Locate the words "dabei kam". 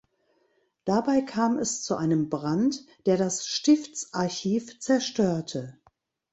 0.85-1.59